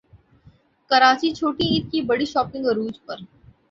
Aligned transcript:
کراچی 0.91 1.29
چھوٹی 1.37 1.65
عید 1.71 1.91
کی 1.91 2.01
بڑی 2.09 2.25
شاپنگ 2.25 2.65
عروج 2.71 2.95
پر 3.05 3.17